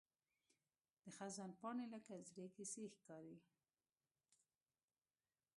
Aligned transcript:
د 1.03 1.05
خزان 1.17 1.51
پاڼې 1.59 1.85
لکه 1.93 2.13
زړې 2.29 2.45
کیسې 2.55 2.83
ښکاري 2.95 3.37